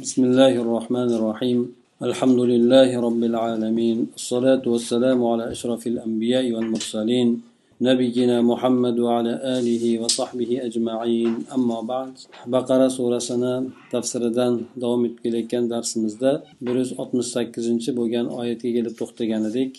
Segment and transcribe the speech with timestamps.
[0.00, 1.59] بسم الله الرحمن الرحيم
[2.07, 7.41] الحمد لله رب العالمين الصلاة والسلام على أشرف الأنبياء والمرسلين
[7.81, 12.13] نبينا محمد وعلى آله وصحبه أجمعين أما بعد
[12.47, 13.53] بقرة سورة سنة
[13.91, 16.31] تفسير دان دوام etkilayotgan darsimizda
[16.61, 19.73] bir yuz oltmish sakkizinchi bo'lgan oyatga kelib to'xtagan edik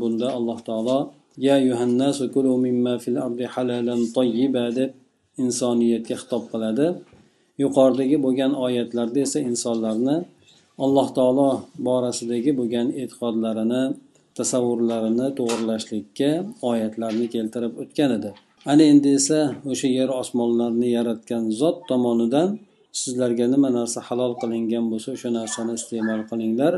[0.00, 0.98] bunda alloh taolo
[1.36, 4.90] ya yuhannasu kulu mimma fil ardi halalan tayyiba deb
[5.44, 6.86] insoniyatga xitob qiladi
[7.62, 10.16] Yuqoridagi bo'lgan oyatlarda esa insonlarni
[10.84, 11.50] alloh taolo
[11.88, 13.82] borasidagi bo'lgan e'tiqodlarini
[14.38, 16.30] tasavvurlarini to'g'irlashlikka
[16.70, 18.30] oyatlarni keltirib o'tgan edi.
[18.72, 19.38] Ana endi esa
[19.72, 22.48] o'sha yer osmonlarni yaratgan zot tomonidan
[23.00, 26.74] sizlarga nima narsa halol qilingan bo'lsa o'sha narsani iste'mol qilinglar.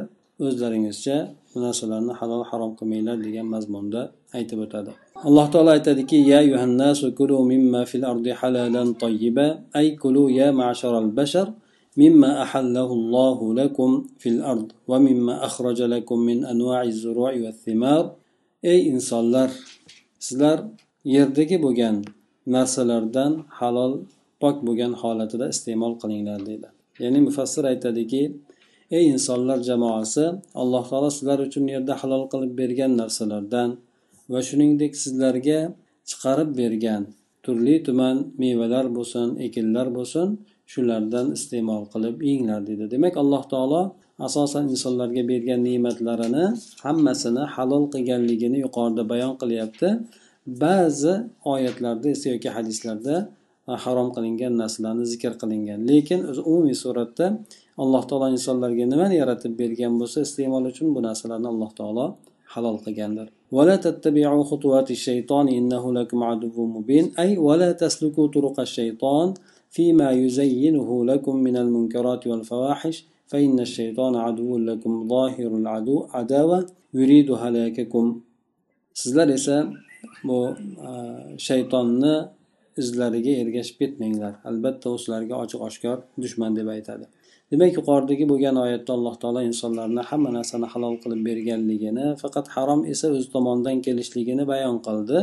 [0.47, 1.17] O'zlaringizcha
[1.51, 4.01] bu narsalarni halol harom qilmanglar degan mazmunda
[4.39, 4.93] aytib o'tadi.
[5.25, 11.09] alloh taolo aytadiki ya yuhannasu kulu mimma fil ardi halalan tayyiba ay kulu ya ma'sharal
[11.19, 11.49] bashar
[11.97, 18.05] mimma ahallahu allohu lakum fil ard va mimma akhraja lakum min anwa'i zuru'i va thimar.
[18.61, 19.49] Ey insonlar
[20.21, 20.59] sizlar
[21.15, 21.97] yerdagi bo'lgan
[22.55, 23.93] narsalardan halol
[24.41, 26.69] pok bo'lgan holatida iste'mol qilinglar deydi.
[27.03, 28.23] Ya'ni mufassir aytadiki
[28.97, 30.27] ey insonlar jamoasi
[30.63, 33.71] alloh taolo sizlar uchun yerda halol qilib bergan narsalardan
[34.33, 35.61] va shuningdek sizlarga
[36.09, 37.03] chiqarib bergan
[37.45, 40.29] turli tuman mevalar bo'lsin ekinlar bo'lsin
[40.73, 43.83] shulardan iste'mol qilib yenglar deydi demak alloh taolo
[44.27, 46.45] asosan insonlarga bergan ne'matlarini
[46.85, 49.89] hammasini halol qilganligini yuqorida bayon qilyapti.
[50.63, 51.15] Ba'zi
[51.53, 53.15] oyatlarda esa yoki hadislarda
[53.71, 55.81] e, harom qilingan narsalarni zikr qilingan.
[55.91, 57.27] Lekin o'zi umumiy suratda
[57.83, 62.07] alloh taolo insonlarga nimani yaratib bergan bo'lsa iste'mol uchun bu narsalarni alloh taolo
[62.53, 63.27] halol qilgandir.
[63.54, 69.34] ولا تتبعوا خطوات الشيطان إنه لكم عدو مبين أي ولا تسلكوا طرق الشيطان
[69.70, 78.06] فيما يزينه لكم من المنكرات والفواحش فإن الشيطان عدو لكم ظاهر العدو عداوة يريد هلاككم
[79.00, 79.58] sizlar esa
[80.24, 80.38] bu
[81.48, 82.16] shaytonni
[82.82, 87.06] izlariga ergashib ketmanglar albatta u sizlarga ochiq oshkor dushman deb aytadi
[87.55, 93.07] Demak yuqoridagi bo'lgan oyatda alloh taolo insonlarni hamma narsani halol qilib berganligini faqat harom esa
[93.15, 95.19] o'zi tomonidan kelishligini bayon qildi.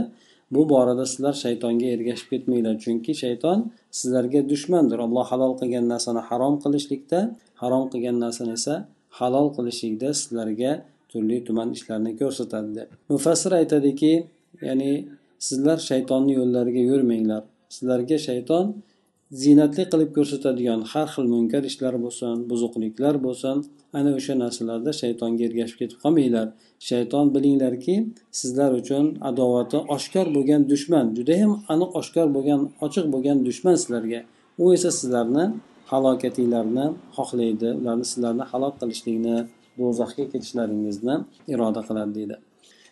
[0.55, 3.57] Bu borada sizlar shaytonga ergashib ketmanglar chunki shayton
[3.99, 4.99] sizlarga dushmandir.
[5.05, 7.19] Alloh halol qilgan narsani harom qilishlikda
[7.61, 8.75] harom qilgan narsani esa
[9.19, 10.71] halol qilishlikda sizlarga
[11.11, 12.69] turli tuman ishlarni ko'rsatadi.
[12.77, 14.13] Deb mufassir aytadiki
[14.67, 14.91] ya'ni
[15.47, 17.43] sizlar shaytonni yo'llariga yurmanglar.
[17.75, 18.65] Sizlarga shayton
[19.42, 23.56] ziynatli qilib ko'rsatadigan har xil munkar ishlar bo'lsin buzuqliklar bo'lsin
[23.98, 26.46] ana o'sha narsalarda shaytonga ergashib ketib qolmanglar
[26.88, 27.96] shayton bilinglarki
[28.40, 34.20] sizlar uchun adovati oshkor bo'lgan dushman judayam aniq oshkor bo'lgan ochiq bo'lgan dushman sizlarga
[34.62, 35.44] u esa sizlarni
[35.90, 39.36] halokatinglarni xohlaydi ularni sizlarni halok qilishlikni
[39.78, 41.14] do'zaxga ketishlaringizni
[41.54, 42.38] iroda qiladi deydi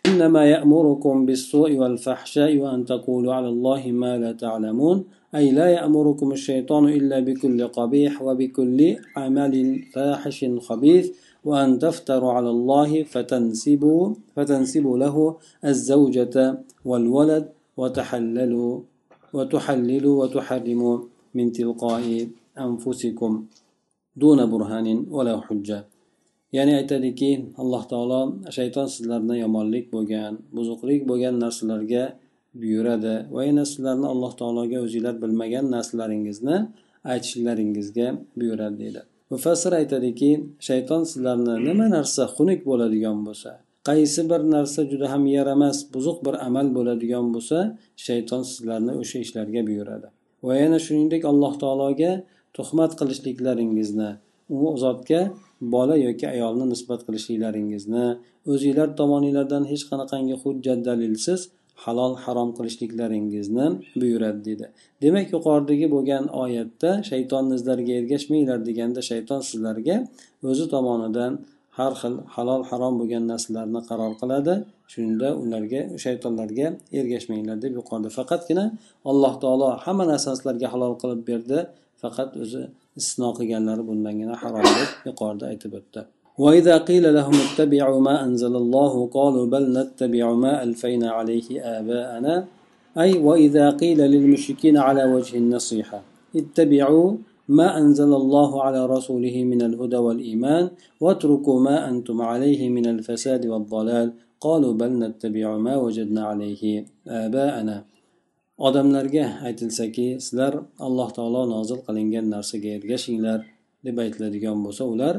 [0.09, 4.97] إنما يأمركم بالسوء والفحشاء وأن تقولوا على الله ما لا تعلمون
[5.34, 9.54] أي لا يأمركم الشيطان إلا بكل قبيح وبكل عمل
[9.92, 11.06] فاحش خبيث
[11.44, 18.80] وأن تفتروا على الله فتنسبوا فتنسبوا له الزوجة والولد وتحللوا
[19.32, 20.98] وتحللوا وتحرموا
[21.34, 23.44] من تلقاء أنفسكم
[24.16, 25.84] دون برهان ولا حجة.
[26.52, 27.30] ya'ni aytadiki
[27.62, 28.20] alloh taolo
[28.56, 32.04] shayton sizlarni yomonlik bo'lgan buzuqlik bo'lgan narsalarga
[32.54, 33.14] buyuradi.
[33.34, 36.56] Va yana sizlarni alloh taologa o'zinglar bilmagan narsalaringizni
[37.12, 38.08] aytishlaringizga
[38.40, 39.00] buyuradi deydi.
[39.32, 40.30] Mufassir aytadiki
[40.68, 43.50] shayton sizlarni nima narsa xunuk bo'ladigan bo'lsa
[43.88, 47.58] qaysi bir narsa juda ham yaramas buzuq bir amal bo'ladigan bo'lsa
[48.06, 50.08] shayton sizlarni o'sha ishlarga buyuradi.
[50.46, 52.12] Va yana shuningdek alloh taologa
[52.56, 54.10] tuhmat qilishliklaringizni
[54.56, 55.20] u zotga
[55.74, 58.06] bola yoki ayolni nisbat qilishliklaringizni
[58.52, 61.40] o'zinglar tomoninglardan hech qanaqangi hujjat dalilsiz
[61.84, 63.66] halol harom qilishliklaringizni
[64.00, 64.66] buyuradi dedi.
[65.02, 69.96] Demak yuqoridagi bo'lgan oyatda shaytonni izlariga ergashmanglar deganda shayton sizlarga
[70.50, 71.32] o'zi tomonidan
[71.78, 74.54] har xil halol harom bo'lgan narsalarni qaror qiladi.
[74.92, 76.66] Shunda ularga shaytonlarga
[77.00, 78.10] ergashmanglar deb yuqorida.
[78.18, 78.64] Faqatgina
[79.10, 81.58] alloh taolo hamma narsani sizlarga halol qilib berdi.
[82.02, 82.62] Faqat o'zi
[82.98, 86.00] istisno qilganlari bundangina harom deb yuqorida aytib o'tdi.
[86.38, 92.46] وإذا قيل لهم اتبعوا ما أنزل الله قالوا بل نتبع ما ألفينا عليه آباءنا.
[92.98, 96.02] أي وإذا قيل للمشركين على وجه النصيحة
[96.36, 97.16] اتبعوا
[97.48, 104.12] ما أنزل الله على رسوله من الهدى والإيمان واتركوا ما أنتم عليه من الفساد والضلال
[104.40, 107.84] قالوا بل نتبع ما وجدنا عليه آباءنا.
[108.60, 110.54] Odamlarga aytilsaki sizlar
[110.86, 113.40] alloh taolo nozil qilingan narsaga ergashinglar
[113.84, 115.14] deb aytiladigan bo'lsa ular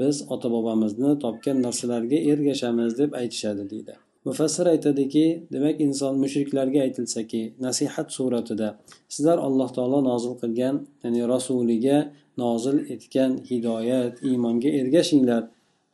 [0.00, 3.94] biz ota bobomizni topgan narsalarga ergashamiz deb aytishadi deydi.
[4.26, 8.68] Mufassir aytadiki demak inson mushriklarga aytilsaki nasihat suratida
[9.14, 11.98] sizlar alloh taolo nozil qilgan ya'ni rasuliga
[12.42, 15.42] nozil etgan hidoyat iymonga ergashinglar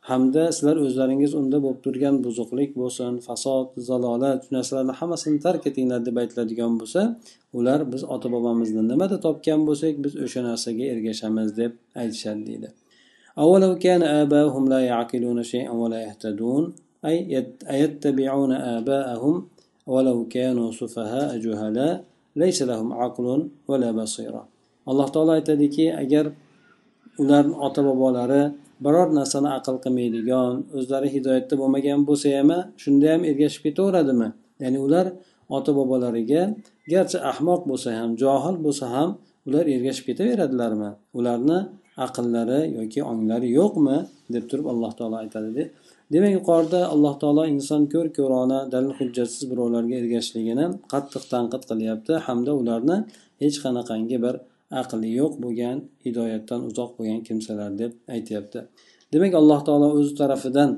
[0.09, 6.01] hamda sizlar o'zlaringiz unda bo'lib turgan buzuqlik bo'lsin fasod zalolat shu narsalarni hammasini tark etinglar
[6.07, 7.01] deb aytiladigan bo'lsa
[7.59, 11.71] ular biz ota bobomizni nimada topgan bo'lsak biz o'sha narsaga ergashamiz deb
[12.01, 12.69] aytishadi deydi.
[13.38, 19.34] أولو كان آباؤهم لا يعقلون شيئا ولا يهتدون أي يتبعون آباءهم
[19.86, 22.04] ولو كانوا سفهاء جهلاء
[22.36, 23.26] ليس لهم عقل
[23.68, 24.58] ولا بصيرة
[24.90, 26.32] alloh taolo aytadiki agar
[27.22, 28.42] ularni ota bobolari
[28.84, 32.50] biror narsani aql qilmaydigan o'zlari hidoyatda bo'lmagan bo'lsa ham
[32.82, 34.28] shunda ham ergashib ketaveradimi
[34.62, 35.06] ya'ni ular
[35.56, 36.42] ota bobolariga
[36.92, 39.08] garchi ahmoq bo'lsa ham johil bo'lsa ham
[39.48, 41.58] ular ergashib ketaveradilarmi ularni
[42.05, 43.97] aqllari yoki onglari yo'qmi
[44.33, 45.63] deb turib alloh taolo aytadi
[46.13, 52.13] demak yuqorida alloh taolo inson ko'r ko'rona dalil hujjatsiz birovlarga ergashishligini qattiq tanqid qilyapti.
[52.27, 52.97] Hamda ularni
[53.43, 54.35] hech qanaqangi bir
[54.81, 58.59] aqli yo'q bo'lgan hidoyatdan uzoq bo'lgan kimsalar deb aytyapti.
[59.13, 60.69] Demak alloh taolo o'zi tarafidan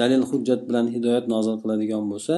[0.00, 2.34] dalil hujjat bilan hidoyat nozil qiladigan bo'lsa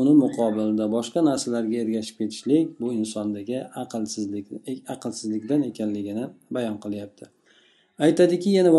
[0.00, 4.46] uni muqobilida boshqa narsalarga ergashib ketishlik bu insondagi aqlsizlik
[4.94, 6.24] aqlsizlikdan ekanligini
[6.54, 7.24] bayon qilyapti.
[7.98, 8.70] Aytadiki yana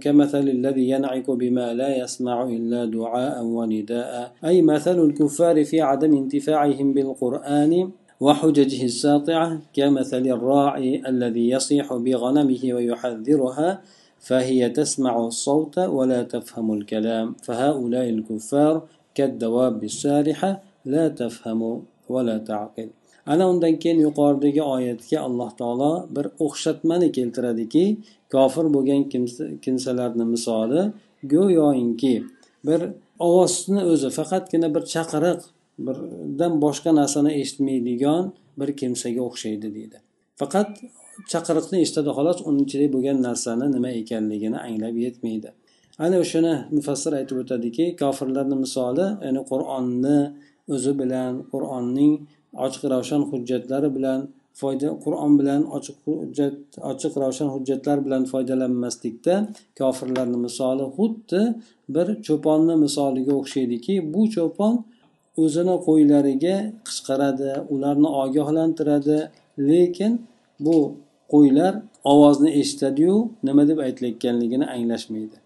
[0.00, 4.32] كمثل الذي ينعق بما لا يسمع إلا دعاء ونداء.
[4.44, 7.90] أي مثل الكفار في عدم انتفاعهم بالقرآن
[8.20, 13.80] وحججه الساطعة كمثل الراعي الذي يصيح بغنمه ويحذرها
[14.20, 17.34] فهي تسمع الصوت ولا تفهم الكلام.
[17.42, 18.82] فهؤلاء الكفار
[19.14, 22.88] كالدواب السارحة لا تفهم ولا تعقل.
[23.32, 27.84] Ana undan keyin yuqoridagi oyatga alloh taolo bir o'xshatmani keltiradiki
[28.34, 29.02] kofir bo'lgan
[29.64, 30.80] kimsalarni misoli
[31.32, 32.14] go'yoinki
[32.68, 32.80] bir
[33.28, 35.40] ovozni o'zi faqatgina bir chaqiriq
[35.86, 38.24] birdan boshqa narsani eshitmaydigan
[38.60, 39.98] bir kimsaga o'xshaydi deydi.
[40.40, 40.68] Faqat
[41.32, 45.50] chaqiriqni eshitadi xolos uni ichida bo'lgan narsani nima ekanligini anglab yetmaydi.
[46.04, 50.18] Ana o'shani mufassir aytib o'tadiki kofirlarni misoli ya'ni qur'onni
[50.74, 52.12] o'zi bilan qur'onning
[52.64, 54.20] ochiq ravshan hujjatlari bilan
[54.60, 56.56] foyda qur'on bilan ochiq hujjat
[56.90, 59.34] ochiq ravshan hujjatlar bilan foydalanmaslikda
[59.78, 61.40] kofirlarni misoli xuddi
[61.94, 64.74] bir cho'ponni misoliga o'xshaydiki bu cho'pon
[65.42, 66.56] o'zini qo'ylariga
[66.86, 69.18] qichqiradi ularni ogohlantiradi
[69.70, 70.12] lekin
[70.64, 70.76] bu
[71.32, 71.72] qo'ylar
[72.12, 73.14] ovozni eshitadiyu
[73.46, 75.36] nima deb aytilayotganligini anglashmaydi.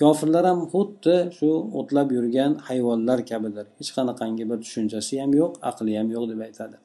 [0.00, 1.48] Kofirlar ham xuddi shu
[1.80, 3.66] o'tlab yurgan hayvonlar kabidir.
[3.78, 6.76] Hech qanaqangi bir tushunchasi ham yo'q aqli ham yo'q deb aytadi.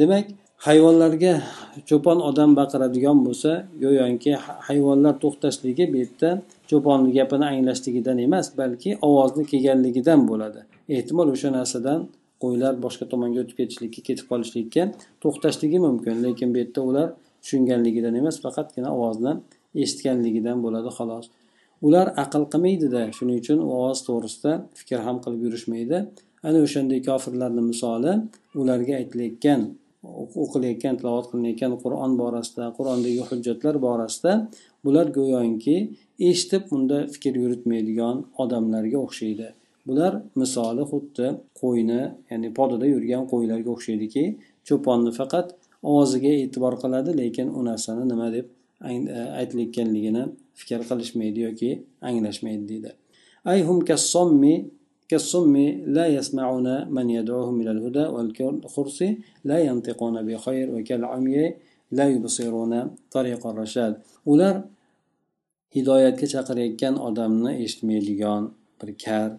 [0.00, 0.26] Demak
[0.66, 1.34] hayvonlarga
[1.88, 3.50] cho'pon odam baqiradigan bo'lsa
[3.84, 4.32] go'yoki
[4.68, 6.30] hayvonlar to'xtashligi bu yerda
[6.70, 10.60] cho'ponni gapini anglashligidan emas balki ovozni kelganligidan bo'ladi.
[10.96, 12.00] Ehtimol o'sha narsadan
[12.42, 14.82] qo'ylar boshqa tomonga o'tib ketishlikka ketib qolishlikka
[15.22, 17.08] to'xtashligi mumkin lekin bu yerda ular
[17.42, 19.32] tushunganligidan emas faqatgina ovozni
[19.82, 21.26] eshitganligidan bo'ladi xolos.
[21.86, 25.98] Ular aql qilmaydida shuning uchun ovoz to'g'risida fikr ham qilib yurishmaydi.
[26.48, 28.12] Ana o'shanday kofirlarni misoli
[28.62, 29.60] ularga aytilayotgan
[30.42, 34.32] o'qilayotgan tilovat qilinayotgan qur'on borasida qur'ondagi hujjatlar borasida
[34.84, 35.76] bular go'yoki
[36.28, 39.48] eshitib unda fikr yuritmaydigan odamlarga o'xshaydi.
[39.88, 41.26] Bular misoli xuddi
[41.60, 44.24] qo'yni ya'ni podada yurgan qo'ylarga o'xshaydiki
[44.68, 45.46] cho'ponni faqat
[45.90, 48.46] ovoziga e'tibor qiladi lekin u narsani nima deb
[49.39, 50.23] aytilayotganligini
[50.59, 51.69] fikr qilishmaydi yoki
[52.09, 52.91] anglashmaydi deydi
[53.53, 54.55] ayhum kassommi
[55.09, 55.55] كالصم
[55.97, 58.99] لا يسمعون من يدعوهم إلى الهدى والخرس
[59.49, 61.37] لا ينطقون بخير وكالعمي
[61.97, 62.73] لا يبصرون
[63.15, 63.93] طريق الرشاد
[64.31, 64.55] ular
[65.75, 68.43] hidoyatga chaqirayotgan odamni eshitmaydigan
[68.79, 69.29] bir kar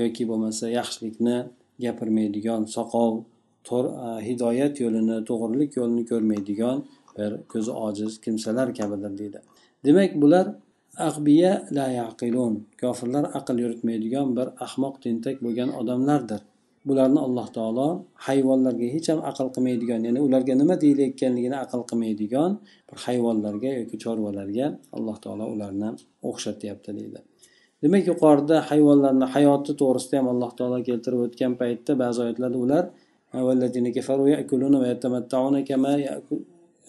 [0.00, 1.36] yoki bo'lmasa yaxshilikni
[1.84, 3.12] gapirmaydigan soqov
[4.28, 6.76] hidoyat yo'lini to'g'rilik yo'lini ko'rmaydigan
[7.17, 9.39] bir ko'zi ojiz kimsalar kabidir deydi.
[9.85, 10.45] Demak bular
[11.07, 16.41] ag'biya la yaqilun kofirlar aql yuritmaydigan bir ahmoq tentak bo'lgan odamlardir.
[16.89, 17.87] Bularni alloh taolo
[18.27, 22.51] hayvonlarga hech ham aql qilmaydigan ya'ni ularga nima deyilayotganligini aql qilmaydigan
[22.89, 24.67] bir hayvonlarga yoki chorvalarga
[24.97, 25.89] alloh taolo ularni
[26.29, 27.19] o'xshatyapti deydi.
[27.83, 32.83] Demak yuqorida hayvonlarni hayoti to'g'risida ham alloh taolo keltirib o'tgan paytda ba'zi oyatlarda ular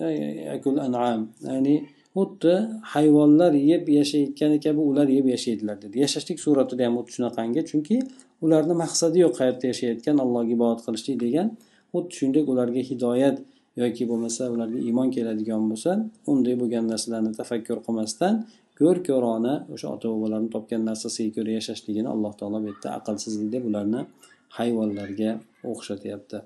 [0.01, 1.75] ya'ni
[2.17, 2.55] xuddi
[2.93, 5.97] hayvonlar yeb yashayotgani kabi ular yeb yashaydilar dedi.
[6.05, 7.97] Yashashlik suratida ham xuddi shunaqangi chunki
[8.45, 11.49] ularni maqsadi yo'q hayotda yashayotgan allohga ibodat qilishlik degan
[11.93, 13.37] xuddi shuningdek ularga hidoyat
[13.83, 15.91] yoki bo'lmasa ularga iymon keladigan bo'lsa
[16.33, 18.35] unday bo'lgan narsalarni tafakkur qilmasdan
[18.79, 23.65] ko'r ko'rona o'sha ota bobolarni topgan narsasiga ko'ra yashashligini alloh taolo bu yerda aqlsizlik deb
[23.71, 24.01] ularni
[24.59, 25.31] hayvonlarga
[25.73, 26.39] o'xshatyapti.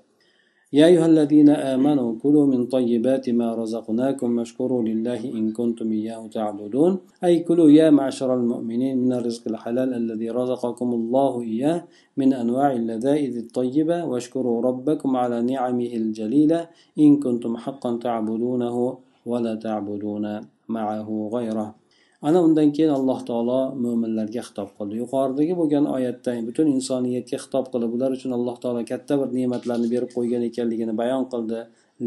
[0.73, 6.99] يا أيها الذين آمنوا كلوا من طيبات ما رزقناكم واشكروا لله إن كنتم إياه تعبدون.
[7.23, 11.83] أي كلوا يا معشر المؤمنين من الرزق الحلال الذي رزقكم الله إياه
[12.17, 16.67] من أنواع اللذائذ الطيبة واشكروا ربكم على نعمه الجليلة.
[16.99, 21.80] إن كنتم حقا تعبدونه ولا تعبدون معه غيره.
[22.27, 24.93] Ana undan keyin alloh taolo mo'minlarga xitob qildi.
[25.01, 30.11] Yuqoridagi bo'lgan oyatda butun insoniyatga xitob qilib ular uchun alloh taolo katta bir ne'matlarni berib
[30.17, 31.59] qo'ygan ekanligini bayon qildi.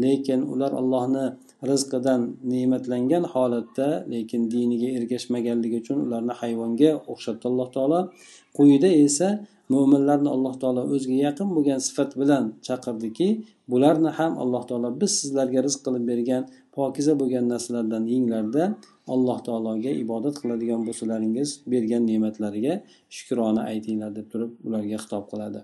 [0.03, 1.25] Lekin ular allohni
[1.71, 7.99] rizqidan ne'matlangan holatda lekin diniga ergashmaganligi uchun ularni hayvonga o'xshatdi alloh taolo.
[8.57, 9.27] Quyida esa
[9.73, 13.27] mo'minlarni alloh taolo o'ziga yaqin bo'lgan sifat bilan chaqirdiki
[13.71, 16.43] bularni ham alloh taolo biz sizlarga rizq qilib bergan
[16.75, 18.63] pokiza bo'lgan narsalardan yenglarda
[19.13, 22.73] alloh taologa ibodat qiladigan bo'lsalaringiz bergan ne'matlariga
[23.15, 25.59] shukrona aytinglar deb turib ularga xitob qiladi.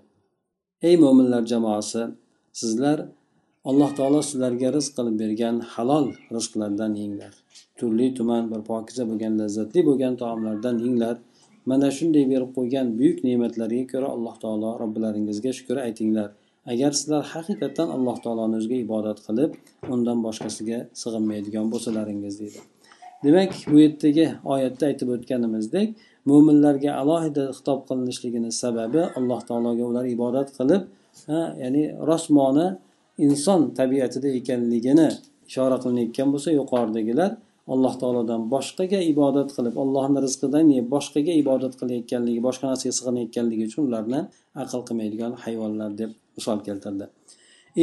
[0.88, 2.02] Ey mo'minlar jamoasi
[2.60, 2.98] sizlar
[3.70, 7.34] alloh taolo sizlarga rizq qilib bergan halol rizqlardan yenglar.
[7.78, 11.16] Turli tuman bir pokiza bo'lgan lazzatli bo'lgan taomlardan yenglar.
[11.70, 16.28] Mana shunday berib qo'ygan buyuk ne'matlariga ko'ra alloh taolo robbilaringizga shukur aytinglar.
[16.72, 19.50] Agar sizlar haqiqatdan alloh taoloni o'ziga ibodat qilib
[19.94, 22.60] undan boshqasiga sig'inmaydigan bo'lsalaringiz deydi.
[23.24, 25.88] Demak bu yerdagi oyatda aytib o'tganimizdek
[26.30, 30.82] mo'minlarga alohida xitob qilinishligini sababi alloh taologa ular ibodat qilib
[31.62, 32.66] ya'ni rosmona
[33.25, 35.07] inson tabiatida ekanligini
[35.49, 37.31] ishora qilinayotgan bo'lsa yuqoridagilar
[37.73, 43.83] alloh taolodan boshqaga ibodat qilib allohni rizqidan yeb boshqaga ibodat qilayotganligi boshqa narsaga sig'inayotganligi uchun
[43.89, 44.21] ularni
[44.63, 47.07] aql qilmaydigan hayvonlar deb misol keltirdi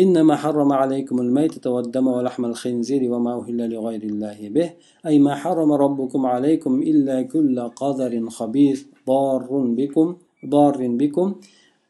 [0.02, 4.68] إنما حرم عليكم الميتة والدم ولحم الخنزير وما أهل لغير الله به
[5.06, 9.46] أي ما حرم ربكم عليكم إلا كل قدر خبيث ضار
[9.78, 10.06] بكم
[10.54, 11.34] ضار بكم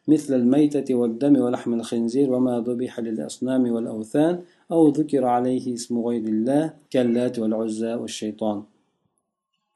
[0.09, 4.35] مثل الميتة والدم ولحم الخنزير وما ذبح للأصنام والأوثان
[4.73, 8.59] أو ذكر عليه اسم غير الله كاللات والعزى والشيطان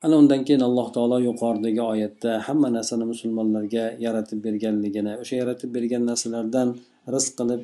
[0.03, 6.03] ana undan keyin alloh taolo yuqoridagi oyatda hamma narsani musulmonlarga yaratib berganligini o'sha yaratib bergan
[6.11, 6.69] narsalardan
[7.15, 7.63] rizq qilib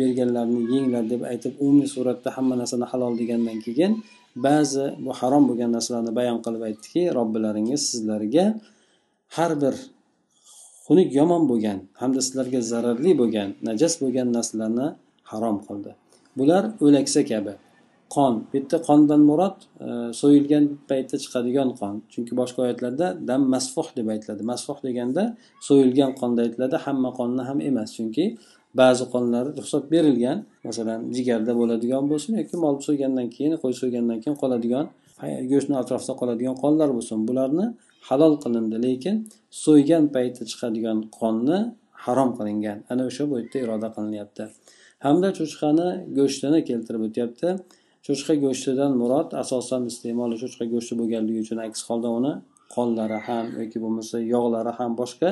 [0.00, 3.92] berganlarni yenglar deb aytib umumiy suratda hamma narsani halol degandan keyin
[4.46, 8.44] ba'zi bu harom bo'lgan narsalarni bayon qilib aytdiki robbilaringiz sizlarga
[9.36, 9.74] har bir
[10.89, 14.87] xunuk yomon bo'lgan hamda sizlarga zararli bo'lgan najas bo'lgan narsalarni
[15.31, 15.91] harom qildi.
[16.39, 17.53] Bular o'laksa kabi.
[18.15, 18.33] Qon.
[18.49, 19.89] Bu yerda qondan murod e,
[20.21, 21.93] so'yilgan paytda chiqadigan qon.
[22.13, 24.43] Chunki boshqa oyatlarda dam masfuh deb aytiladi.
[24.51, 25.23] Masfuh deganda
[25.67, 27.89] so'yilgan qonda aytiladi hamma qonni ham emas.
[27.97, 28.25] Chunki
[28.81, 34.37] ba'zi qonlar ruxsat berilgan masalan jigarda bo'ladigan bo'lsin yoki mol so'ygandan keyin qo'y so'ygandan keyin
[34.41, 34.85] qoladigan
[35.51, 37.17] go'shtni atrofida qoladigan qonlar bo'lsin.
[37.29, 37.65] Bularni
[38.07, 39.15] halol qilindi lekin
[39.63, 41.59] so'ygan paytda chiqadigan qonni
[42.05, 42.77] harom qilingan.
[42.91, 44.43] Ana o'sha bu yerda iroda qilinyapti.
[45.05, 45.87] Hamda cho'chqani
[46.17, 47.49] go'shtini keltirib o'tyapti.
[48.05, 52.33] Cho'chqa go'shtidan murod asosan iste'moli cho'chqa go'shti bo'lganligi uchun aks holda uni
[52.75, 55.29] qonlari ham yoki bo'lmasa yog'lari ham boshqa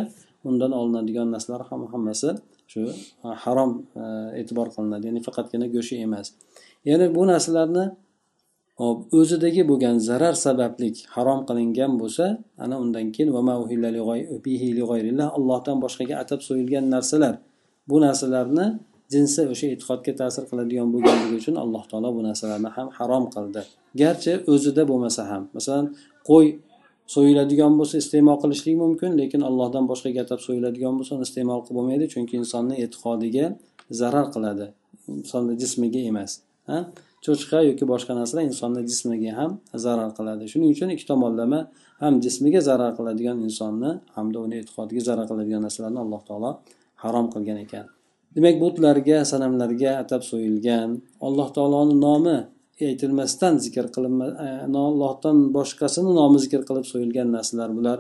[0.50, 2.30] undan olinadigan narsalar ham hammasi
[2.72, 2.82] shu
[3.28, 3.72] e, harom
[4.02, 4.04] e,
[4.40, 5.04] e'tibor qilinadi.
[5.10, 6.28] Ya'ni faqatgina go'shti emas.
[6.90, 7.86] Ya'ni bu narsalarni
[8.82, 12.26] hop o'zidagi bo'lgan zarar sabablik harom qilingan bo'lsa
[12.64, 13.30] ana undan keyin
[15.38, 17.36] allohdan boshqaga atab so'yilgan narsalar.
[17.90, 18.66] Bu narsalarni
[19.14, 23.62] jinsi o'sha e'tiqodga ta'sir qiladigan bo'lganligi uchun alloh taolo bu narsalarni ham harom qildi.
[24.02, 25.86] Garchi o'zida bo'lmasa ham masalan
[26.30, 26.48] qo'y
[27.16, 32.06] so'yiladigan bo'lsa iste'mol qilishlik mumkin lekin allohdan boshqaga atab so'yiladigan bo'lsa uni iste'mol qilib bo'lmaydi
[32.14, 33.46] chunki insonni e'tiqodiga
[34.00, 34.66] zarar qiladi.
[35.20, 36.32] Insonni jismiga emas
[36.70, 36.78] ha?
[37.28, 39.52] Cho'chqa yoki boshqa narsalar insonni jismiga ham
[39.86, 40.44] zarar qiladi.
[40.52, 41.60] Shuning uchun ikki tomonlama
[42.04, 46.52] ham jismiga zarar qiladigan insonni hamda uni e'tiqodiga zarar qiladigan narsalarni alloh taolo
[47.04, 47.86] harom qilgan ekan.
[48.36, 50.90] Demak butlarga sanamlarga atab so'yilgan
[51.28, 52.38] alloh taoloni nomi
[52.86, 54.50] aytilmasdan zikr qilinma e,
[54.90, 58.00] allohdan boshqasini nomi zikr qilib so'yilgan narsalar bular.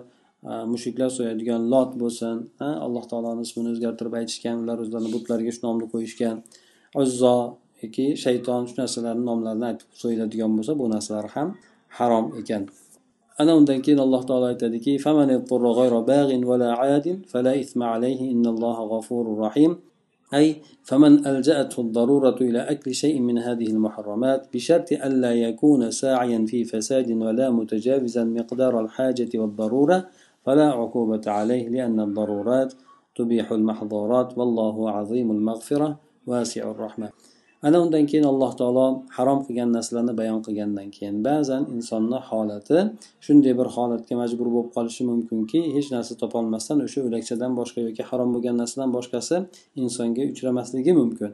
[0.49, 5.61] E, Mushuklar so'yadigan lot bo'lsin e, alloh taoloni ismini o'zgartirib aytishgan ular o'zlarini butlarga shu
[5.67, 6.35] nomni qo'yishgan.
[7.03, 7.35] Uzzo
[7.81, 11.49] yoki shayton shu narsalarni nomlarini aytib so'yiladigan bo'lsa bu narsalar ham
[11.97, 12.63] harom ekan.
[13.41, 14.93] Ana undan keyin alloh taolo aytadiki
[20.33, 26.63] أي فمن ألجأته الضرورة إلى أكل شيء من هذه المحرمات بشرط ألا يكون ساعيا في
[26.63, 30.07] فساد ولا متجاوزا مقدار الحاجة والضرورة
[30.45, 32.73] فلا عقوبة عليه لأن الضرورات
[33.15, 37.09] تبيح المحظورات والله عظيم المغفرة واسع الرحمة
[37.63, 38.85] ana undan keyin alloh taolo
[39.17, 42.77] harom qilgan narsalarni bayon qilgandan keyin ba'zan insonni holati
[43.25, 48.29] shunday bir holatga majbur bo'lib qolishi mumkinki hech narsa topolmasdan o'sha o'lakchadan boshqa yoki harom
[48.35, 49.35] bo'lgan narsadan boshqasi
[49.83, 51.31] insonga uchramasligi mumkin.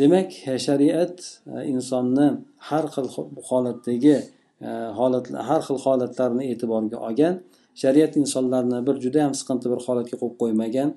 [0.00, 0.30] Demak
[0.66, 1.16] shariat
[1.54, 2.26] e, insonni
[2.68, 3.06] har xil
[3.48, 4.16] holatdagi
[4.68, 7.34] e, holatlar har xil holatlarni e'tiborga olgan
[7.82, 10.88] shariat insonlarni bir juda yam siqinti bir holatga qo'yib qo'ymagan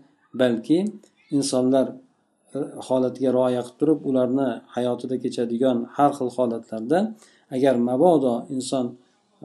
[0.41, 0.77] balki
[1.37, 1.85] insonlar
[2.87, 6.99] holatiga rioya qilib turib ularni hayotida kechadigan har xil holatlarda
[7.55, 8.85] agar mabodo inson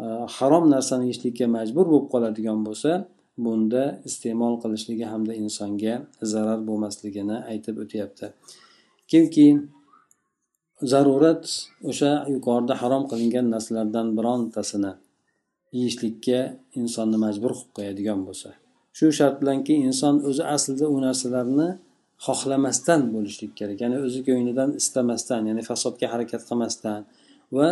[0.03, 0.05] e,
[0.37, 2.91] harom narsani yeyishlikka majbur bo'lib qoladigan bo'lsa
[3.45, 5.95] bunda iste'mol qilishligi hamda insonga
[6.33, 8.27] zarar bo'lmasligini aytib o'tyapti.
[9.11, 9.47] Kimki
[10.93, 11.45] zarurat
[11.91, 14.93] o'sha yuqorida harom qilingan narsalardan birontasini
[15.79, 16.39] yeyishlikka
[16.81, 18.49] insonni majbur qilib qo'yadigan bo'lsa.
[18.97, 21.69] Shu shart bilanki inson o'zi aslida u narsalarni
[22.27, 23.79] xohlamasdan bo'lishlik kerak.
[23.85, 27.01] Ya'ni o'zi ko'nglidan istamasdan ya'ni fasodga harakat qilmasdan
[27.57, 27.69] va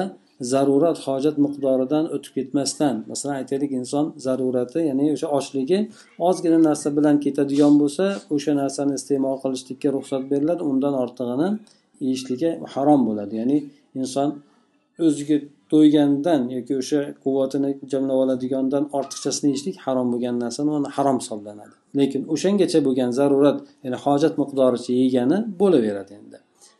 [0.53, 2.95] zarurat hojat miqdoridan o'tib ketmasdan.
[3.11, 5.79] Masalan aytaylik inson zarurati ya'ni o'sha ochligi
[6.29, 11.49] ozgina narsa bilan ketadigan bo'lsa o'sha narsani iste'mol qilishlikka ruxsat beriladi undan ortig'ini
[12.05, 13.35] yeyishligi harom bo'ladi.
[13.41, 13.59] Ya'ni
[14.01, 14.29] inson
[15.07, 15.37] o'ziga
[15.75, 21.75] to'ygandan yoki o'sha quvvatini jamlab oladigandan ortiqchasini yeyishlik harom bo'lgan narsani uni harom hisoblanadi.
[21.99, 26.39] Lekin o'shangacha bo'lgan zarurat ya'ni hojat miqdoricha yegani bo'laveradi endi.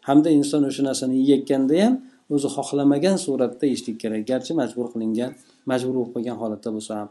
[0.09, 1.95] Hamda inson o'sha narsani yeyayotganda ham
[2.35, 4.23] o'zi xohlamagan suratda yeyishlik kerak.
[4.31, 5.31] Garchi majbur qilingan
[5.71, 7.09] majbur bo'lib qolgan holatda bo'lsa ham.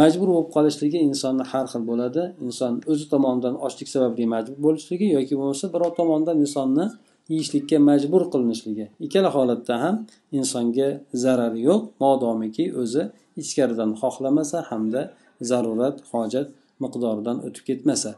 [0.00, 2.22] Majbur bo'lib qolishligi insonni har xil bo'ladi.
[2.46, 6.86] Inson o'zi tomonidan ochlik sababli majbur bo'lishligi yoki bo'lmasa birov tomonidan insonni
[7.32, 8.86] yeyishlikka majbur qilinishligi.
[9.04, 9.94] Ikkala holatda ham
[10.38, 10.88] insonga
[11.24, 13.02] zarari yo'q modomiki o'zi
[13.42, 15.02] ichkaridan xohlamasa hamda
[15.50, 16.48] zarurat hojat
[16.82, 18.10] miqdoridan o'tib ketmasa.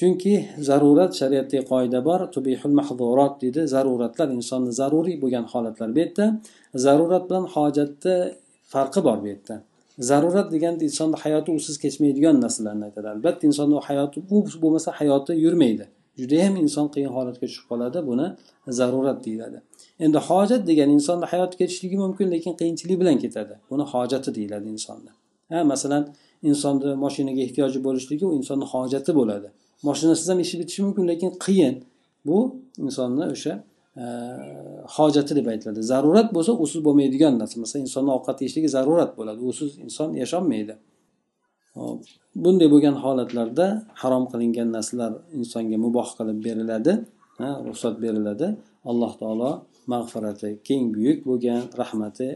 [0.00, 0.34] Chunki
[0.68, 3.60] zarurat shariatdagi qoida bor tubihul mahzurot deydi.
[3.74, 6.26] Zaruratlar insonni zaruriy bo'lgan holatlar bu yerda.
[6.84, 8.16] Zarurat bilan hojatni
[8.72, 9.54] farqi bor bu yerda.
[10.10, 13.08] Zarurat deganda insonni hayoti usiz kechmaydigan narsalarni aytadi.
[13.14, 15.86] Albatta insonni hayoti u bo'lmasa hayoti yurmaydi.
[16.18, 18.26] Judayam inson qiyin holatga tushib qoladi buni
[18.78, 19.58] zarurat deyiladi.
[20.04, 23.54] Endi hojat degan insonni hayot ketishligi mumkin lekin qiyinchilik bilan ketadi.
[23.70, 25.10] Buni hojati deyiladi insonni
[25.50, 26.02] ha masalan
[26.42, 29.48] insonni moshinaga ehtiyoji bo'lishligi u insonni hojati bo'ladi.
[29.88, 31.74] Moshinasiz ham ishi bitishi mumkin lekin qiyin.
[32.26, 32.38] Bu
[32.86, 33.54] insonni o'sha
[34.02, 34.04] e,
[34.96, 35.80] hojati deb aytiladi.
[35.92, 37.60] Zarurat bo'lsa usiz bo'lmaydigan narsa.
[37.64, 39.40] Masalan insonni ovqat yeyishligi zarurat bo'ladi.
[39.52, 40.74] Usiz inson yasholmaydi
[42.44, 43.66] bunday bo'lgan holatlarda
[44.02, 46.92] harom qilingan narsalar insonga muboh qilib beriladi
[47.40, 48.46] ruxsat beriladi.
[48.90, 49.50] Alloh taolo
[49.92, 52.28] mag'firati keng buyuk bo'lgan rahmati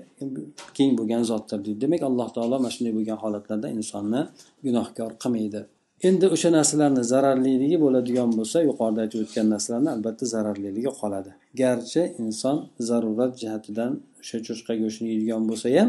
[0.76, 1.80] keng bo'lgan zotdir deydi.
[1.84, 4.20] Demak alloh taolo mana shunday bo'lgan holatlarda insonni
[4.66, 5.60] gunohkor qilmaydi.
[6.08, 11.30] Endi o'sha narsalarni zararliligi bo'ladigan bo'lsa yuqorida aytib o'tgan narsalarni albatta zararliligi qoladi.
[11.60, 12.56] Garchi inson
[12.88, 15.88] zarurat jihatidan o'sha cho'chqa go'shtini yeydigan bo'lsa ham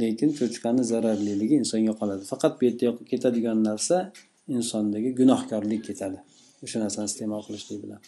[0.00, 3.96] lekin cho'chqani zararliligi insonga qoladi faqat bu yerda ketadigan narsa
[4.56, 6.18] insondagi gunohkorlik ketadi
[6.64, 8.02] o'sha narsani iste'mol qilishlik bilan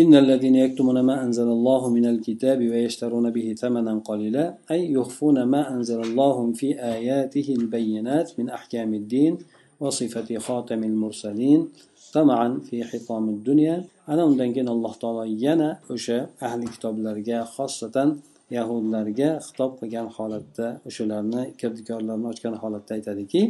[0.00, 5.62] إن الذين يكتمون ما أنزل الله من الكتاب ويشترون به ثمنا قليلا أي يخفون ما
[5.74, 9.38] أنزل الله في آياته البينات من أحكام الدين
[9.80, 11.68] وصفة خاتم المرسلين
[12.12, 18.16] طمعا في حطام الدنيا أنا أندنكن الله تعالى ينا أشى أهل كتاب لرجع خاصة
[18.57, 23.41] yahudlarga xitob qilgan holatda o'shalarni kirdikorlarni ochgan holatda aytadiki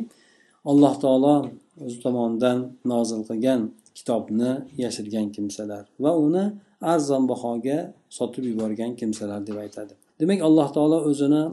[0.71, 1.35] alloh taolo
[1.85, 2.57] o'zi tomonidan
[2.91, 3.61] nozil qilgan
[3.97, 4.51] kitobni
[4.83, 6.45] yashirgan kimsalar va uni
[6.93, 7.79] arzon bahoga
[8.17, 9.93] sotib yuborgan kimsalar deb aytadi.
[10.19, 11.43] Demak alloh taolo o'zini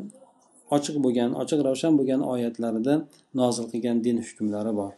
[0.76, 2.94] ochiq bo'lgan ochiq ravshan bo'lgan oyatlarida
[3.40, 4.92] nozil qilgan din hukmlari bor.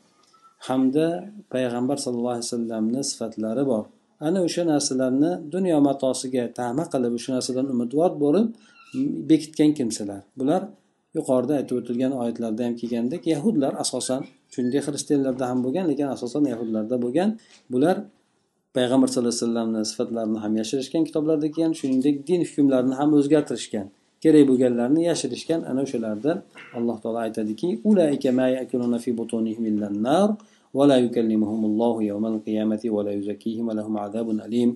[0.66, 1.06] Hamda
[1.52, 3.84] payg'ambar sallallohu alayhi vasallamni sifatlari bor.
[4.20, 8.46] Ana o'sha narsalarni dunyo matosiga tama qilib o'sha narsadan umidvor bo'lib
[9.30, 10.20] bekitgan kimsalar.
[10.38, 10.62] Bular
[11.18, 14.20] yuqorida aytib o'tilgan oyatlarda ham kelgandek yahudlar asosan
[14.52, 17.28] shuningdek xristianlarda ham bo'lgan lekin asosan yahudlarda bo'lgan.
[17.72, 17.96] Bular
[18.76, 23.86] payg'ambar sallallohu alayhi vasallamni sifatlarini ham yashirishgan kitoblarda kelgan shuningdek din hukmlarini ham o'zgartirishgan
[24.22, 25.60] kerak bo'lganlarini yashirishgan.
[25.70, 26.32] Ana o'shalarda
[26.76, 27.68] alloh taolo aytadiki
[30.77, 34.71] ولا يكلمهم الله يوم القيامة ولا يزكيهم ولهم عذاب أليم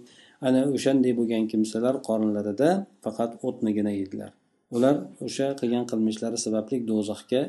[0.48, 2.70] ana o'shanday bo'lgan kimsalar qorinlarida
[3.06, 4.32] faqat o'tnigina yedilar
[4.76, 4.96] ular
[5.28, 7.42] o'sha qilgan qilmishlari sababli do'zaxga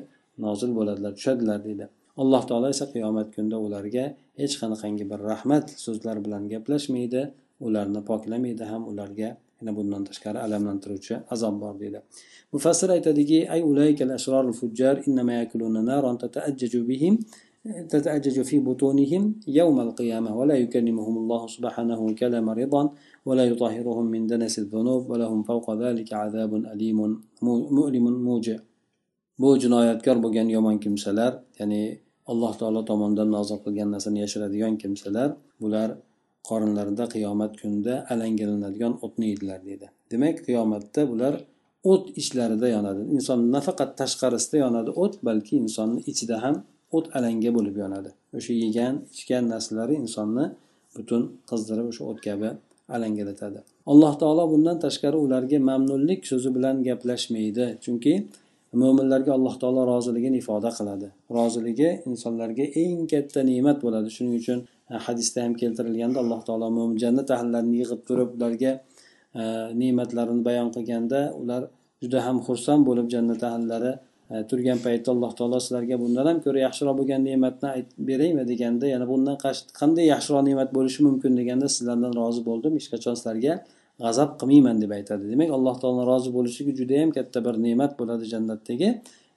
[0.45, 1.87] nozil bo'ladilar tushadilar deydi
[2.23, 4.05] alloh taolo esa qiyomat kunida ularga
[4.41, 7.23] hech qanaqangi bir rahmat so'zlar bilan gaplashmaydi
[7.67, 11.99] ularni poklamaydi ham ularga yana bundan tashqari alamlantiruvchi azob bor deydi
[12.55, 17.15] mufassir aytadiki ay ulaykal asrorul fujjar innama yakuluna naran tata'ajjaju bihim
[17.93, 19.23] تتأجج في بطونهم
[19.61, 22.83] يوم القيامة ولا يكلمهم الله سبحانه كلام رضا
[23.27, 26.99] ولا يطهرهم من دنس الذنوب ولهم فوق ذلك عذاب أليم
[27.77, 28.59] مؤلم موجع
[29.39, 31.81] bu jinoyatkor bo'lgan yomon kimsalar ya'ni
[32.31, 35.29] alloh taolo tomonidan nozil qilgan narsani yashiradigan kimsalar
[35.63, 35.89] bular
[36.49, 41.35] qorinlarida qiyomat kunida alangalanadigan o'tni yeydilar deydi demak qiyomatda bular
[41.93, 46.57] o't ichlarida yonadi inson nafaqat tashqarisida yonadi o't balki insonni ichida ham
[46.98, 48.10] o't alanga bo'lib yonadi.
[48.38, 50.46] O'sha yegan ichgan narsalari insonni
[50.98, 52.50] butun qizdirib o'sha o't kabi
[52.96, 53.60] alangalatadi.
[53.92, 57.66] Alloh taolo bundan tashqari ularga mamnunlik so'zi bilan gaplashmaydi.
[57.84, 58.14] Chunki
[58.82, 61.08] mo'minlarga alloh taolo roziligini ifoda qiladi.
[61.38, 64.10] Roziligi insonlarga eng katta ne'mat bo'ladi.
[64.16, 64.60] Shuning uchun
[64.92, 68.72] e, hadisda ham keltirilganda alloh taolo mo'min jannat ahillarini yig'ib turib ularga
[69.40, 69.44] e,
[69.82, 71.62] ne'matlarini bayon qilganda ular
[72.02, 73.92] juda ham xursand bo'lib jannat ahllari
[74.34, 77.70] E, turgan paytda alloh taolo sizlarga bundan ham ko'ra yaxshiroq bo'lgan ne'matni
[78.10, 79.36] beraymi deganda yana bundan
[79.80, 82.72] qanday yaxshiroq ne'mat bo'lishi mumkin deganda sizlardan rozi bo'ldim.
[82.80, 83.54] Hech qachon sizlarga
[84.04, 85.24] g'azab qilmayman deb aytadi.
[85.34, 88.90] Demak alloh taolo rozi bo'lishligi judayam katta bir ne'mat bo'ladi jannatdagi.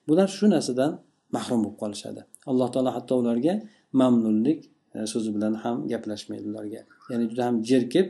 [0.09, 0.91] Bular shu narsadan
[1.37, 2.21] mahrum bo'lib qolishadi.
[2.51, 3.55] Alloh taolo hatto ularga
[4.01, 4.59] mamnunlik
[4.97, 6.81] e, so'zi bilan ham gaplashmaydi ularga.
[7.11, 8.07] Ya'ni juda ham jerkib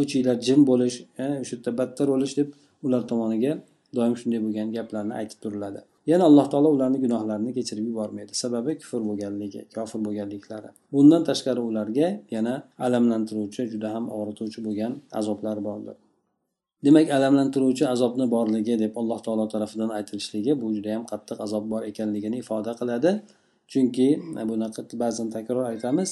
[0.00, 2.48] o'chinglar jim bo'lish e, o'sha yerda battar bo'lish deb
[2.86, 3.52] ular tomoniga
[3.98, 5.80] doim shunday bo'lgan gaplarni aytib turiladi.
[6.10, 8.32] Yana alloh taolo ularni gunohlarini kechirib yubormaydi.
[8.42, 10.70] Sababi kufr bo'lganligi kofir bo'lganliklari.
[10.94, 12.54] Bundan tashqari ularga yana
[12.86, 15.96] alamlantiruvchi juda ham og'rituvchi bo'lgan azoblar bordir.
[16.84, 21.82] Demak alamlantiruvchi azobni borligi deb alloh taolo tarafidan aytilishligi bu juda yam qattiq azob bor
[21.90, 23.12] ekanligini ifoda qiladi.
[23.72, 24.08] Chunki
[24.40, 26.10] e, bunaqa ba'zan takror aytamiz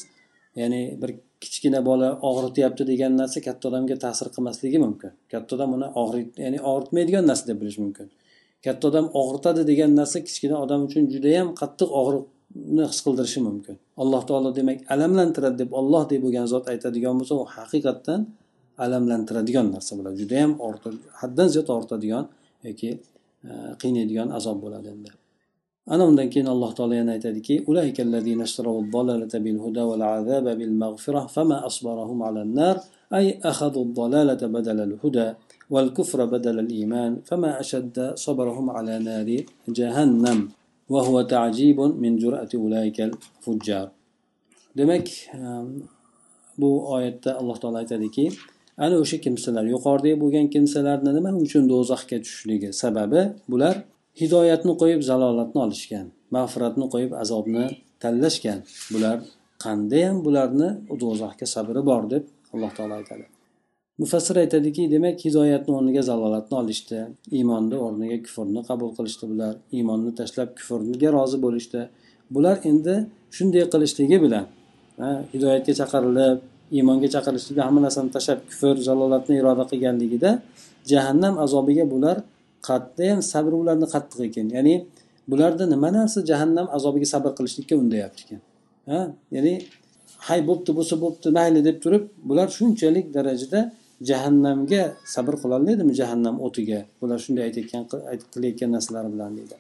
[0.60, 1.10] ya'ni bir
[1.42, 5.12] kichkina bola og'rityapti degan narsa katta odamga ta'sir qilmasligi mumkin.
[5.32, 8.06] Katta odam uni og'rit ya'ni og'ritmaydigan narsa deb bilish mumkin.
[8.66, 13.76] Katta odam og'ritadi degan narsa kichkina odam uchun judayam qattiq og'riqni his qildirishi mumkin.
[14.02, 18.20] Alloh taolo demak alamlantiradi deb olloh deb bo'lgan zot aytadigan bo'lsa u haqiqatdan
[18.84, 20.16] alamlantiradigan narsa bo'ladi.
[20.22, 20.52] Judayam
[21.20, 22.24] haddan ziyod og'ritadigan
[22.68, 22.90] yoki
[23.48, 23.50] e,
[23.82, 25.10] qiynaydigan azob bo'ladi endi.
[25.93, 27.55] ana undan keyin alloh taolo yana aytadiki
[33.13, 35.33] أي أخذوا الضلالة بدل الهدى
[35.69, 39.29] والكفر بدل الإيمان فما أشد صبرهم على نار
[39.69, 40.49] جهنم
[40.89, 43.89] وهو تعجيب من جرأة أولئك الفجار
[44.77, 45.09] demak
[46.57, 48.29] bu oyatda alloh taolo aytadiki
[48.77, 53.75] ana o'sha kimsalar yuqoridagi bo'lgan kimsalarni nima uchun do'zaxga tushishligi sababi bular
[54.20, 57.64] hidoyatni qo'yib zalolatni olishgan mag'firatni qo'yib azobni
[58.02, 58.58] tanlashgan.
[58.92, 59.16] Bular
[59.64, 60.68] qandayyam bularni
[61.02, 63.24] do'zaxga sabri bor deb alloh taolo aytadi.
[64.00, 66.98] Mufassir aytadiki demak hidoyatni o'rniga zalolatni olishdi
[67.38, 71.80] iymonni o'rniga kufrni qabul qilishdi bular iymonni tashlab kufrga rozi bo'lishdi.
[72.34, 72.94] Bular endi
[73.36, 74.44] shunday qilishligi bilan
[75.32, 76.38] hidoyatga chaqirilib
[76.76, 80.30] iymonga chaqirilishlikda hamma narsani tashlab kufr zalolatni iroda qilganligida
[80.90, 82.16] jahannam azobiga bular
[82.68, 84.46] qatdayam sabr ularni qattiq ekan.
[84.56, 84.74] Ya'ni
[85.30, 88.40] bularda nima narsa jahannam azobiga sabr qilishlikka undayapti ekan.
[88.90, 89.00] Ha?
[89.36, 89.54] Ya'ni
[90.28, 93.60] hay bo'pti bo'lsa bo'pti mayli deb turib bular shunchalik darajada
[94.08, 94.82] jahannamga
[95.14, 96.80] sabr qilolmaydimi jahannam o'tiga.
[97.00, 97.82] Bular shunday aytayotgan
[98.32, 99.56] qilayotgan narsalari bilan deydi.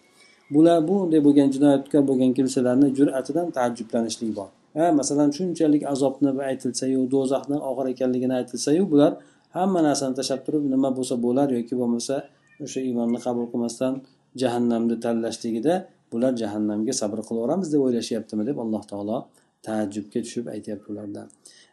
[0.54, 4.48] Bular bunday bo'lgan jinoyatkor bo'lgan kimsalarni jur'atidan taajjublanishlik bor.
[4.78, 4.86] Ha?
[5.00, 9.12] Masalan shunchalik azobni aytilsayu do'zaxni og'ir ekanligini aytilsayu bular
[9.56, 12.16] hamma narsani tashlab turib nima bo'lsa bo'lar yoki bo'lmasa
[12.64, 13.94] o'sha iymonni qabul qilmasdan
[14.40, 15.74] jahannamni tanlashligida
[16.12, 19.18] bular jahannamga sabr qilaveramiz deb o'ylashyaptimi deb alloh taolo
[19.66, 21.28] taajjubga tushib aytyapti ulardan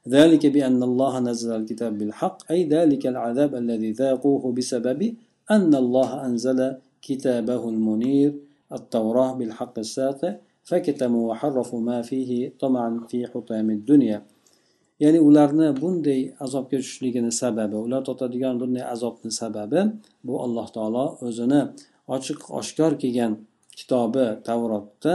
[0.07, 5.01] ذلك بأن الله نزل الكتاب بالحق أي ذلك العذاب الذي ذاقوه بسبب
[5.51, 6.59] أن الله أنزل
[7.01, 8.31] كتابه المنير
[8.77, 14.17] التوراة بالحق الساطع فكتموا وحرفوا ما فيه طمعا في حطام الدنيا
[15.03, 19.79] ya'ni ularni bunday azobga tushishligini sababi ular totadigan bunday azobni sababi
[20.27, 21.61] bu alloh taolo o'zini
[22.15, 23.31] ochiq oshkor kelgan
[23.79, 25.13] kitobi tavrotda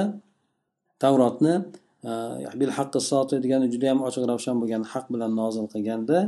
[1.02, 1.54] tavrotni
[2.08, 2.12] e,
[2.60, 6.18] bil haqqi soti degani juda yam ochiq ravshan bo'lgan haq bilan nozil qilganda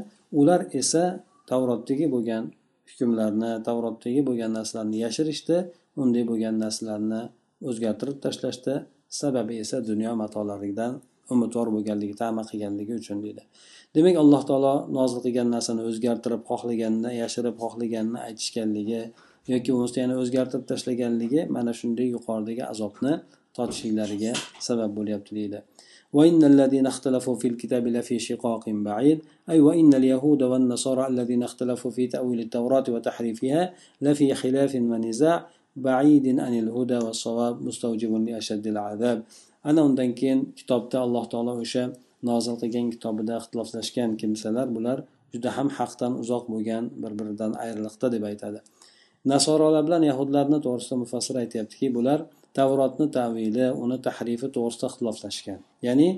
[0.41, 1.05] ular esa
[1.51, 2.43] tavrotdagi bo'lgan
[2.91, 5.57] hukmlarni tavrotdagi bo'lgan narsalarni yashirishdi
[6.03, 7.21] unday bo'lgan narsalarni
[7.69, 8.75] o'zgartirib tashlashdi.
[9.21, 10.93] Sababi esa dunyo matolaridan
[11.34, 13.44] umidvor bo'lganligi tama qilganligi uchun deydi
[13.96, 19.02] demak alloh taolo nozil qilgan narsani o'zgartirib xohlaganini yashirib xohlaganini aytishganligi
[19.54, 23.14] yoki bo'lmasa yana o'zgartirib tashlaganligi mana shunday yuqoridagi azobni
[23.58, 24.34] tortishliklariga
[24.68, 25.62] sabab bo'lyapti deydi
[26.14, 32.08] وإن الذين اختلفوا في الكتاب لفي شقاق بعيد أي وإن اليهود والنصارى الذين اختلفوا في
[32.08, 35.38] تأويل التوراة وتحريفها لفي خلاف ونزاع
[35.76, 39.24] بعيد عن الهدى والصواب مستوجب لأشد العذاب
[39.69, 41.85] ana undan keyin kitobda alloh taolo o'sha
[42.31, 44.99] nozil qilgan kitobida ixtiloflashgan kimsalar bular
[45.33, 48.59] juda ham haqdan uzoq bo'lgan bir biridan ayriliqda deb aytadi.
[49.33, 52.19] Nasorolar bilan yahudlarni to'g'risida mufassir aytyaptiki bular
[52.59, 55.59] tavrotni tavili uni tahrifi to'g'risida ixtiloflashgan.
[55.87, 56.09] Ya'ni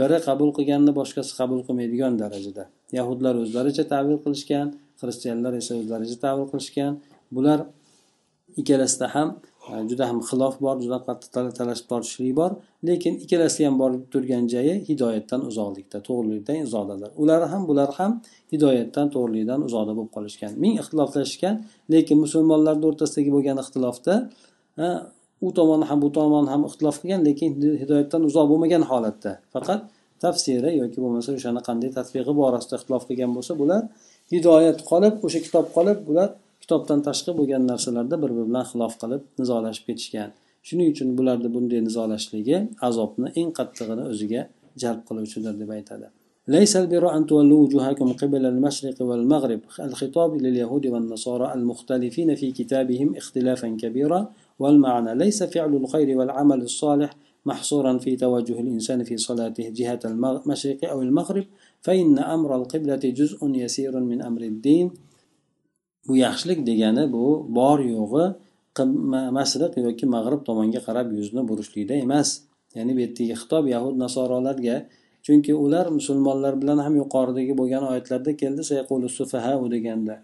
[0.00, 2.64] biri qabul qilganni boshqasi qabul qilmaydigan darajada.
[2.98, 4.66] Yahudlar o'zlaricha tavil qilishgan
[5.00, 6.92] xristianlar esa o'zlaricha tavil qilishgan.
[7.36, 7.58] Bular
[8.60, 9.28] ikkalasida ham
[9.90, 12.50] juda ham xilof bor juda qattiq talashib tortishlik bor.
[12.88, 17.10] Lekin ikkalasi ham borib turgan joyi hidoyatdan uzoqlikda to'g'rilikdan uzoqdalar.
[17.22, 18.12] Ular ham bular ham
[18.52, 20.52] hidoyatdan to'g'rilikdan uzoqda bo'lib qolishgan.
[20.62, 21.54] Ming ixtiloflashgan
[21.94, 24.14] lekin musulmonlarni o'rtasidagi bo'lgan ixtilofda
[25.46, 27.50] u tomon ham bu tomon ham ixtilof qilgan lekin
[27.82, 29.32] hidoyatdan uzoq bo'lmagan holatda.
[29.54, 29.80] Faqat
[30.24, 33.82] tafsiri yoki bo'lmasa o'shani qanday tatbiqi borasida ixtilof qilgan bo'lsa bular
[34.32, 36.28] hidoyat qolib o'sha kitob qolib bular
[36.61, 40.29] kitobdan tashqi bo'lgan narsalarda bir biri bilan xilof qilib nizolashib ketishgan
[40.67, 42.57] shuning uchun bularni bunday nizolashligi
[42.89, 44.41] azobni eng qattig'ini o'ziga
[44.83, 46.07] jalb qiluvchidir deb aytadi
[46.57, 53.67] ليس البر أن تولوا وجوهكم قبل المشرق والمغرب الخطاب لليهود والنصارى المختلفين في كتابهم اختلافا
[53.81, 57.11] كبيرا والمعنى ليس فعل الخير والعمل الصالح
[57.45, 61.45] محصورا في توجه الإنسان في صلاته جهة المشرق أو المغرب
[61.81, 64.91] فإن أمر القبلة جزء يسير من أمر الدين
[66.06, 67.24] bu yaxshilik degani bu
[67.58, 68.24] bor yo'g'i
[69.38, 72.28] mashriq yoki mag'rib tomonga qarab yuzni burishlikda emas.
[72.76, 74.76] Ya'ni bu yerdagi xitob yahud nasorolarga
[75.24, 78.62] chunki ular musulmonlar bilan ham yuqoridagi bo'lgan oyatlarda keldi
[79.74, 80.14] deganda.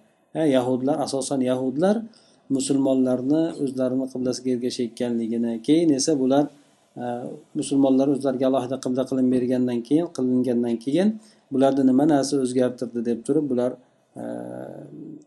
[0.57, 1.97] Yahudlar asosan yahudlar
[2.57, 6.45] musulmonlarni o'zlarini qiblasiga ergashayotganligini keyin esa bular
[7.59, 11.09] musulmonlar o'zlariga alohida qibla qilib bergandan keyin qilingandan keyin
[11.53, 13.71] bularni nima narsa o'zgartirdi deb turib bular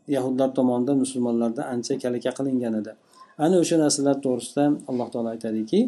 [0.07, 2.91] yahudlar tomonidan musulmonlarda ancha kalaka qilingan edi.
[3.43, 5.79] Ana o'sha narsalar to'g'risida alloh taolo aytadiki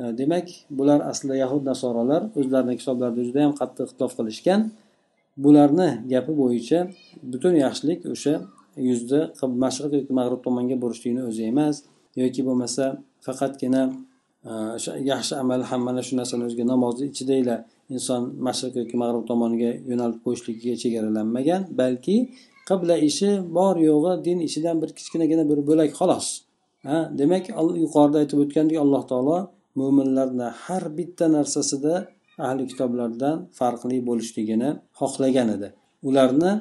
[0.00, 0.46] e, demak
[0.78, 4.60] bular aslida yahud nasorolar o'zlarini kitoblarida juda yam qattiq ixtilof qilishgan.
[5.44, 6.78] Bularni gapi bo'yicha
[7.32, 8.34] butun yaxshilik o'sha
[8.88, 9.20] yuzni
[9.64, 11.76] mashriq yoki mag'rib tomonga burishlikni o'zi emas
[12.22, 12.84] yoki bo'lmasa
[13.26, 13.82] faqatgina
[14.50, 14.52] e,
[15.12, 17.56] yaxshi amal ham mana shu narsani o'ziga namozni ichidagina
[17.94, 22.16] inson mashriq yoki mag'rib tomoniga yo'nalib qo'yishligiga chegaralanmagan balki
[22.68, 26.26] qibla ishi bor yo'g'i din ishidan bir kichkinagina bir bo'lak xolos.
[26.88, 27.44] Ha demak
[27.84, 29.38] yuqorida aytib o'tgandek alloh taolo
[29.80, 31.94] mo'minlarni har bitta narsasida
[32.46, 35.68] ahli kitoblardan farqli bo'lishligini xohlagan edi.
[36.08, 36.52] Ularni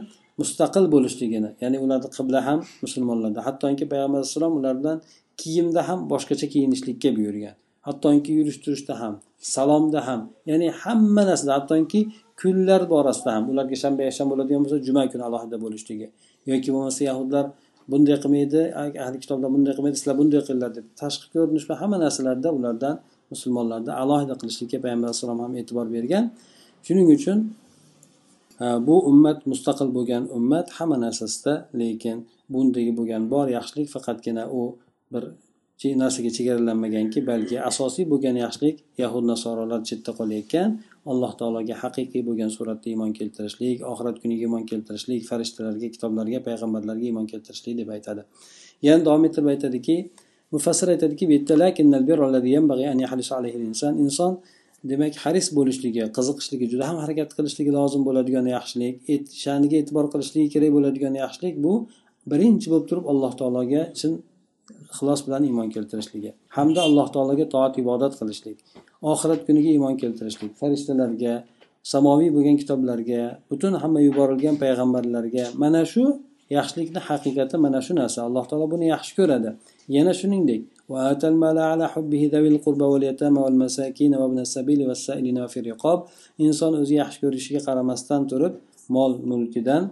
[0.42, 4.98] mustaqil bo'lishligini ya'ni ularni qibla ham musulmonlarda hattoki payg'ambar alayhissalom ulardan
[5.42, 7.56] kiyimda ham boshqacha kiyinishlikka buyurgan
[7.88, 9.14] hattoki yurish turishda ham
[9.56, 12.00] salomda ham ya'ni hamma narsada hattoki
[12.42, 16.08] kunlar borasida ham ularga shanba yakshanba bo'ladigan bo'lsa juma kuni alohida bo'lishligi
[16.52, 17.46] yoki bo'lmasa yahudlar
[17.92, 18.62] bunday qilmaydi
[19.06, 22.96] ahli kitoblar bunday qilmaydi sizlar bunday qilinglar deb tashqi ko'rinish va hamma narsalarda ulardan
[23.34, 26.24] musulmonlarni alohida qilishlikka payg'ambar alayhissalom ham e'tibor bergan.
[26.86, 27.38] Shuning uchun
[28.64, 32.18] e, bu ummat mustaqil bo'lgan ummat hamma narsasida lekin
[32.54, 34.62] bundagi bo'lgan bor yaxshilik faqatgina u
[35.14, 35.24] bir
[36.02, 40.70] narsaga chegaralanmaganki balki asosiy bo'lgan yaxshilik yahud nasorolar chetda qolayotgan
[41.12, 47.26] alloh taologa haqiqiy bo'lgan suratda iymon keltirishlik oxirat kuniga iymon keltirishlik farishtalarga kitoblarga payg'ambarlarga iymon
[47.32, 48.22] keltirishlik deb aytadi.
[48.88, 49.96] Yana davom ettirib aytadiki
[50.56, 51.26] mufassir aytadiki
[54.06, 54.34] inson
[54.92, 58.96] demak haris bo'lishligi qiziqishligi juda ham harakat qilishligi lozim bo'ladigan yaxshilik
[59.44, 61.74] sha'niga e'tibor qilishligi kerak bo'ladigan yaxshilik bu
[62.32, 64.12] birinchi bo'lib turib alloh taologa chin
[64.94, 68.58] ixlos bilan iymon keltirishligi hamda alloh taologa toat ibodat qilishlik
[69.14, 71.34] oxirat kuniga iymon keltirishlik farishtalarga
[71.94, 76.04] samoviy bo'lgan kitoblarga butun hamma yuborilgan payg'ambarlarga mana shu
[76.58, 78.20] yaxshilikni haqiqati mana shu narsa.
[78.28, 79.50] Alloh taolo buni yaxshi ko'radi.
[79.96, 80.62] Yana shuningdek
[86.46, 88.54] inson o'zi yaxshi ko'rishiga qaramasdan turib
[88.96, 89.84] mol mulkidan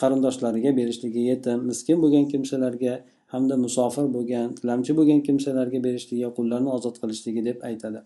[0.00, 2.94] qarindoshlariga berishligi yetim miskin bo'lgan kimsalarga
[3.32, 7.98] hamda musofir bo'lgan tilamchi bo'lgan kimsalarga berishligi qullarni ozod qilishligi deb aytadi.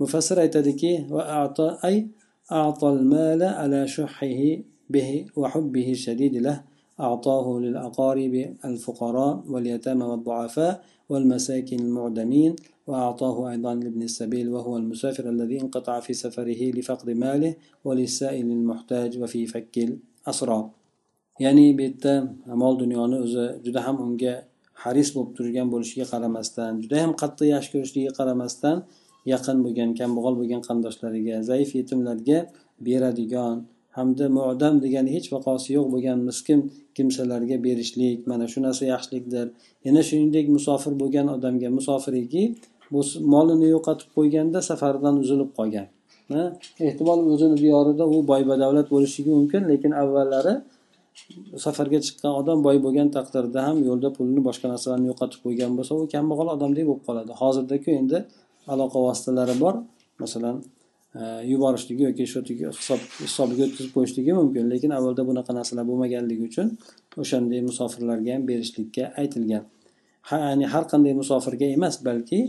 [0.00, 0.92] Mufassir aytadiki
[1.88, 1.96] ay
[2.50, 4.40] المال على شحه
[4.90, 6.62] به وحبه الشديد له
[7.00, 16.00] أعطاه للأقارب الفقراء واليتامى والضعفاء والمساكين المعدمين وأعطاه أيضا لابن السبيل وهو المسافر الذي انقطع
[16.00, 20.70] في سفره لفقد ماله وللسائل المحتاج وفي فك الأسرى
[21.44, 22.12] ya'ni bu yerda
[22.62, 24.34] mol dunyoni o'zi juda ham unga
[24.84, 28.76] haris bo'lib turgan bo'lishiga qaramasdan juda ham qattiq yaxshi ko'rishligiga qaramasdan
[29.32, 32.38] yaqin bo'lgan kambag'al bo'lgan qarindoshlariga zaif yetimlarga
[32.86, 33.56] beradigan
[33.96, 36.60] hamda mu'dam degani hech vaqosi yo'q bo'lgan miskin
[36.96, 39.46] kimsalarga berishlik mana shu narsa yaxshilikdir.
[39.86, 42.42] Yana shuningdek musofir bo'lgan odamga musofiriki
[42.92, 43.00] bu
[43.34, 45.86] molini yo'qotib qo'yganda safardan uzilib qolgan.
[46.88, 50.54] Ehtimol o'zini diyorida u boy badavlat bo'lishligi mumkin lekin avvallari
[51.64, 56.06] safarga chiqqan odam boy bo'lgan taqdirda ham yo'lda pulini boshqa narsalarni yo'qotib qo'ygan bo'lsa u
[56.14, 58.18] kambag'al odamdek bo'lib qoladi hozirdaku endi
[58.72, 59.74] aloqa vositalari bor.
[60.22, 60.56] Masalan
[61.18, 61.20] e,
[61.52, 62.40] yuborishligi yoki shu
[62.80, 66.66] hisob hisobiga o'tkazib qo'yishligi mumkin lekin avvalda bunaqa narsalar bo'lmaganligi uchun
[67.22, 69.64] o'shanday musofirlarga ham berishlikka aytilgan.
[70.30, 72.40] Ya'ni har qanday musofirga emas balki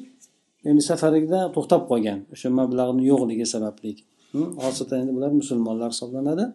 [0.70, 3.92] endi safarida to'xtab qolgan o'sha mablag'ni yo'qligi sababli.
[4.64, 6.46] Xosatan endi bular musulmonlar hisoblanadi.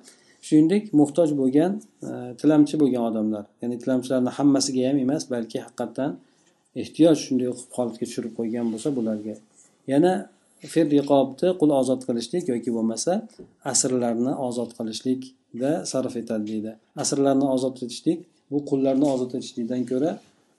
[0.47, 1.73] Shuningdek muhtoj bo'lgan
[2.09, 3.45] e, tilamchi bo'lgan odamlar.
[3.63, 6.11] Ya'ni tilamchilarni hammasiga ham emas balki haqiqatdan
[6.83, 9.35] ehtiyoj shunday holatga tushirib qo'ygan bo'lsa bularga.
[9.93, 10.13] Yana
[10.73, 13.13] fir riqobni qul ozod qilishlik yoki bo'lmasa
[13.73, 16.73] asrlarni ozod qilishlikda sarf etadi deydi
[17.03, 18.19] asrlarni ozod etishlik
[18.53, 20.11] bu qullarni ozod etishlikdan ko'ra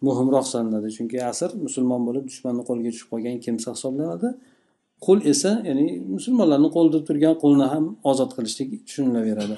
[0.08, 0.88] muhimroq sanaladi.
[0.98, 4.30] Chunki asr musulmon bo'lib dushmanni qo'liga tushib qolgan kimsa hisoblanadi.
[5.06, 9.58] Qul esa ya'ni musulmonlarni qo'lida turgan qulni ham ozod qilishlik tushunilaveradi.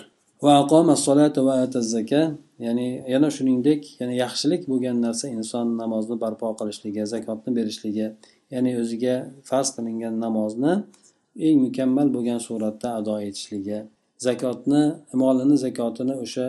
[2.60, 8.08] Ya'ni yana shuningdek yana yaxshilik bo'lgan narsa inson namozni barpo qilishligi zakotni berishligi
[8.54, 9.16] ya'ni o'ziga
[9.50, 10.74] farz qilingan namozni
[11.48, 13.80] eng mukammal bo'lgan suratda ado etishligi
[14.28, 14.84] zakotni
[15.22, 16.46] molini zakotini o'sha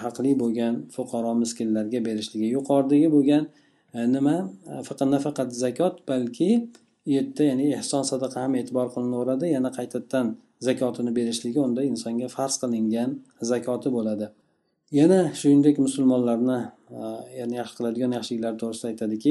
[0.00, 3.42] haqli bo'lgan fuqaro miskinlarga berishligi yuqoridagi bo'lgan
[3.96, 4.36] e, nima?
[4.72, 6.50] E, faqat nafaqat zakot balki
[7.14, 9.46] yerda ya'ni ehson sadaqa ham e'tibor qilinaveradi.
[9.56, 10.26] Yana qaytadan
[10.66, 13.10] zakotini berishligi unda insonga farz qilingan
[13.50, 14.26] zakoti bo'ladi.
[14.98, 16.58] Yana shuningdek musulmonlarni
[17.00, 17.02] e,
[17.38, 19.30] ya'ni yaxshi qiladigan yaxshiliklar to'g'risida aytadiki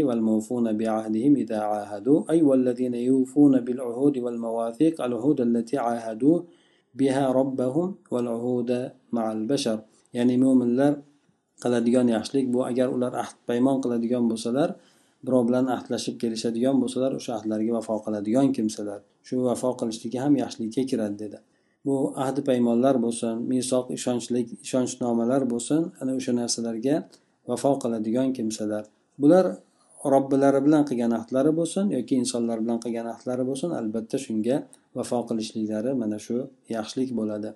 [10.18, 10.94] ya'ni mo'minlar
[11.64, 14.70] qiladigan yaxshilik bu agar ular ahd paymon qiladigan bo'lsalar
[15.27, 20.83] birov bilan ahdlashib kelishadigan bo'lsalar o'sha ahdlarga vafo qiladigan kimsalar shu vafo qilishligi ham yaxshilikka
[20.91, 21.39] kiradi dedi
[21.87, 21.95] bu
[22.25, 26.97] ahdi paymonlar bo'lsin misoq ishonchlik ishonchnomalar bo'lsin ana o'sha narsalarga
[27.51, 28.85] vafo qiladigan kimsalar
[29.23, 29.45] bular
[30.15, 34.57] robbilari bilan qilgan ahdlari bo'lsin yoki insonlar bilan qilgan ahdlari bo'lsin albatta shunga
[34.97, 36.37] vafo qilishliklari mana shu
[36.77, 37.51] yaxshilik bo'ladi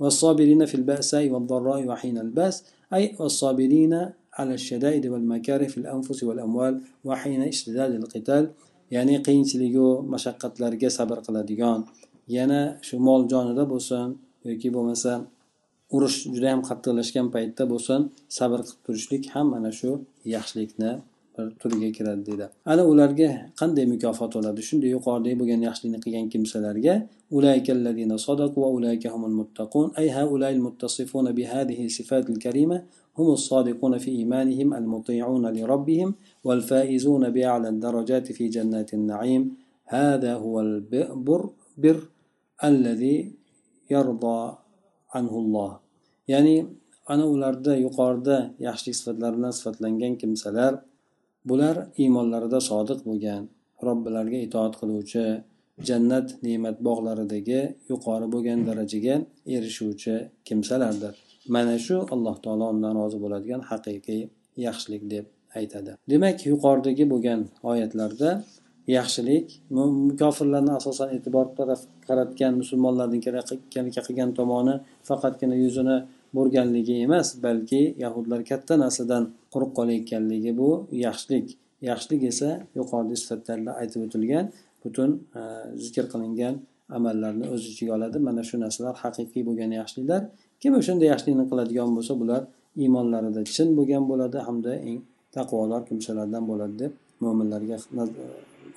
[0.00, 2.56] والصابرين في البأساء والضراء وحين البأس
[2.96, 3.94] أي والصابرين
[4.38, 8.44] على الشدائد والمكاره في الأنفس والأموال وحين اشتداد القتال
[8.94, 11.80] ya'ni qiyinchiligu mashaqqatlarga sabr qiladigan
[12.36, 14.06] yana shu mol jonida bo'lsin
[14.48, 15.12] yoki bo'lmasa
[15.96, 18.00] urush juda yam qattiqlashgan paytda bo'lsin
[18.38, 19.90] sabr qilib turishlik ham mana shu
[20.34, 20.90] yaxshilikni
[21.34, 26.94] bir turiga kiradi deydi ana ularga qanday mukofot bo'ladi shunday yuqoridagi bo'lgan yaxshilikni qilgan kimsalarga
[29.98, 30.10] أي
[33.18, 38.48] هؤلاء المتصفون بهذه الصفات الكريمة هم الصادقون في إيمانهم المطيعون لربهم والفائزون بأعلى الدرجات في
[38.48, 42.08] جنات النعيم هذا هو البر بر
[42.64, 43.32] الذي
[43.90, 44.56] يرضى
[45.14, 45.84] عنه الله
[46.28, 46.66] ya'ni
[47.06, 50.74] ana ularda yuqorida yaxshilik sifatlari bilan sifatlangan kimsalar
[51.44, 53.48] bular iymonlarida sodiq bo'lgan
[53.86, 55.24] robbilariga itoat qiluvchi
[55.88, 59.16] jannat ne'mat bog'laridagi yuqori bo'lgan darajaga
[59.56, 61.14] erishuvchi kimsalardir
[61.55, 64.21] Mana shu alloh taolo undan rozi bo'ladigan haqiqiy
[64.67, 65.25] yaxshilik deb
[65.59, 65.91] aytadi.
[66.11, 67.39] Demak yuqoridagi bo'lgan
[67.71, 68.29] oyatlarda
[68.97, 69.45] yaxshilik
[70.21, 74.75] kofirlarni asosan e'tibor taraf qaratgan musulmonlarning qilgan tomoni
[75.09, 75.97] faqatgina yuzini
[76.35, 80.69] burganligi emas balki yahudlar katta narsadan quruq qolayotganligi bu
[81.05, 81.47] yaxshilik.
[81.89, 84.45] Yaxshilik esa yuqorida sifatlarda aytib o'tilgan
[84.83, 85.09] butun
[85.39, 85.41] e,
[85.83, 86.55] zikr qilingan
[86.97, 88.17] amallarni o'z ichiga oladi.
[88.27, 90.21] Mana shu narsalar haqiqiy bo'lgan yaxshiliklar.
[90.61, 92.41] Kim o'shanday yaxshilikni qiladigan bo'lsa bular
[92.83, 94.99] iymonlarida chin bo'lgan bo'ladi hamda eng
[95.35, 96.91] taqvodor kimsalardan bo'ladi deb
[97.23, 97.77] mo'minlarga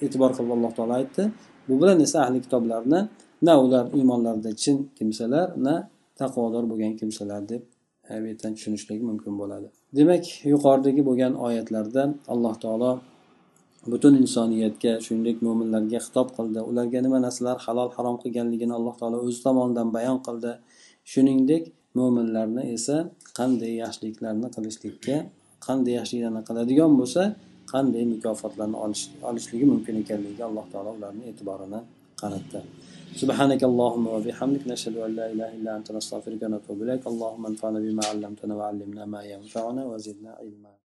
[0.05, 1.23] e'tibor qilib alloh taolo aytdi.
[1.69, 3.01] Bu bilan esa ahli kitoblarni
[3.47, 5.75] na ular iymonlarida chin kimsalar na
[6.21, 7.63] taqvodor bo'lgan kimsalar deb
[8.23, 9.69] bu yerdan tushunishlik mumkin bo'ladi.
[9.99, 12.93] Demak yuqoridagi bo'lgan oyatlarda alloh taolo
[13.93, 16.61] butun insoniyatga shuningdek mo'minlarga xitob qildi.
[16.71, 20.53] Ularga nima narsalar halol harom qilganligini alloh taolo o'zi tomonidan bayon qildi.
[21.12, 21.64] shuningdek
[21.98, 22.98] mo'minlarni esa
[23.40, 25.16] qanday yaxshiliklarni qilishlikka
[25.68, 27.24] qanday yaxshiliklarni qiladigan bo'lsa
[27.74, 28.78] qanday mukofotlarni
[29.30, 31.80] olishligi mumkin ekanligiga alloh taolo ularni e'tiborini
[32.22, 32.62] qaratdi
[33.22, 38.04] سبحانك اللهم وبحمدك نشهد أن لا إله إلا أنت نستغفرك ونتوب إليك اللهم انفعنا بما
[38.12, 40.71] علمتنا وعلمنا ما ينفعنا وزدنا علما